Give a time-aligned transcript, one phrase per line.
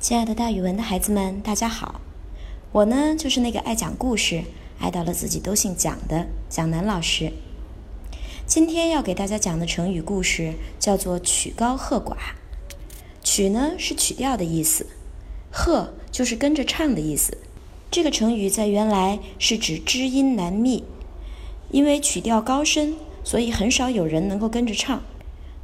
[0.00, 2.00] 亲爱的，大语文的孩子们，大家好！
[2.72, 4.44] 我呢，就是那个爱讲故事、
[4.78, 7.30] 爱到了自己都姓蒋的蒋楠老师。
[8.46, 12.16] 今天要给大家讲的成语故事叫做“曲高和寡”。
[13.22, 14.86] 曲呢是曲调的意思，
[15.52, 17.36] 和就是跟着唱的意思。
[17.90, 20.82] 这个成语在原来是指知音难觅，
[21.70, 25.02] 因为曲调高深，所以很少有人能够跟着唱。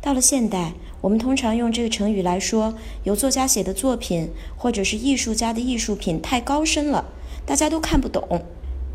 [0.02, 0.74] 到了现代。
[1.02, 2.74] 我们通常用这个成语来说，
[3.04, 7.04] 由作家写的作品，或者是艺术家的艺术品太高深了，
[7.44, 8.42] 大家都看不懂。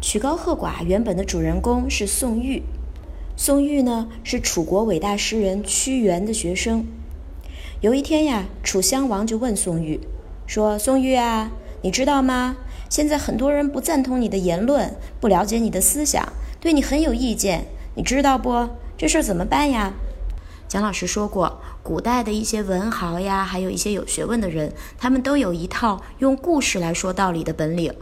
[0.01, 2.63] 曲高和寡原本的主人公是宋玉，
[3.37, 6.85] 宋玉呢是楚国伟大诗人屈原的学生。
[7.81, 9.99] 有一天呀，楚襄王就问宋玉
[10.47, 11.51] 说：“宋玉啊，
[11.83, 12.57] 你知道吗？
[12.89, 18.67] 现在很多人不赞同你的言论，不了解你的思想，对你很有意见，你知道不？
[18.97, 19.93] 这事儿怎么办呀？”
[20.71, 27.93] 蒋老师说过，古代的一些文豪呀，还有一些有学问的人，他们都有一套用故事来说道理的本领。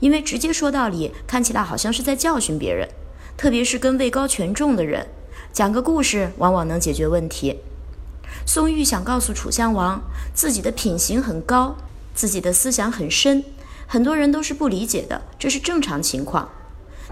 [0.00, 2.88] 因为直接说道理看起来好像是在教训别人，
[3.36, 5.06] 特别是跟位高权重的人，
[5.52, 7.58] 讲个故事往往能解决问题。
[8.46, 10.00] 宋玉想告诉楚襄王，
[10.32, 11.76] 自己的品行很高，
[12.14, 13.44] 自己的思想很深，
[13.86, 16.48] 很多人都是不理解的，这是正常情况。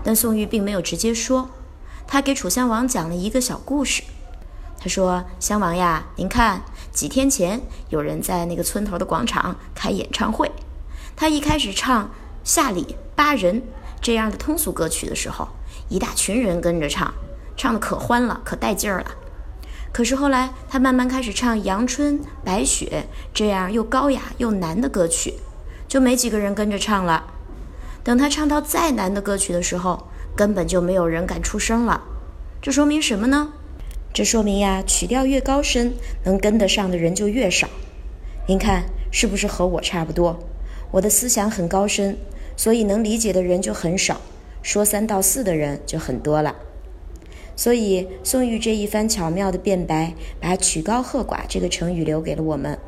[0.03, 1.51] 但宋玉并没有直接说，
[2.06, 4.03] 他给楚襄王讲了一个小故事。
[4.83, 10.50] 他说：“襄王呀，您看，几天前有人在那个村头的广场开演唱会。
[11.14, 12.06] 他一开始唱
[12.42, 13.61] 《下里巴人》
[14.00, 15.47] 这样的通俗歌曲的时候，
[15.89, 17.14] 一大群人跟着唱，
[17.56, 19.06] 唱的可欢了，可带劲儿了。
[19.92, 25.34] 可是后来他慢慢开始唱《阳春白雪》这样又高雅又难的歌曲，
[25.86, 27.24] 就没几个人跟着唱了。
[28.02, 32.00] 等他唱到再难的歌曲的时候，根本就没有人敢出声了。
[32.61, 33.52] 这说明什么呢？”
[34.14, 37.66] 这说明呀，曲调越高深，能跟得上的人就越少。
[38.46, 40.38] 您看是不是和我差不多？
[40.91, 42.18] 我的思想很高深，
[42.55, 44.20] 所以能理解的人就很少，
[44.62, 46.55] 说三道四的人就很多了。
[47.56, 52.78] 所以宋玉这一番巧妙的辩白，把“曲高和寡”这个成语留给了我们。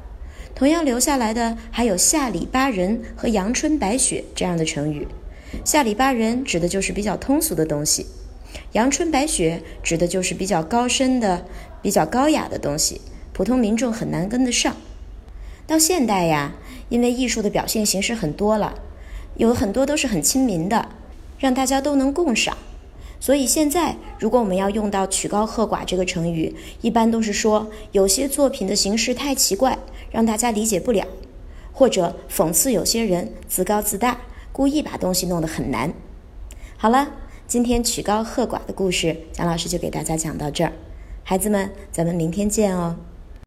[0.54, 5.08] 同样留下来的还有“下里巴人”和“阳春白雪”这样的成语。
[5.64, 8.06] “下里巴人”指的就是比较通俗的东西。
[8.72, 11.46] 阳春白雪指的就是比较高深的、
[11.82, 13.00] 比较高雅的东西，
[13.32, 14.74] 普通民众很难跟得上。
[15.66, 16.52] 到现代呀，
[16.88, 18.74] 因为艺术的表现形式很多了，
[19.36, 20.88] 有很多都是很亲民的，
[21.38, 22.56] 让大家都能共赏。
[23.20, 29.78] 所以现在，如果我们要用到“曲高和寡”这个成语，一般都是说有些作品的形式太奇怪，
[30.10, 31.06] 让大家理解不了，
[31.72, 34.18] 或者讽刺有些人自高自大，
[34.52, 35.94] 故意把东西弄得很难。
[36.76, 37.12] 好了。
[37.46, 40.72] 今天曲高和寡的故事，蒋老师就给大家讲到这儿。
[41.22, 42.96] 孩子们，咱们明天见哦。